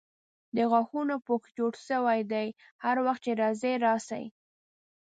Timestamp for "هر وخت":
2.83-3.21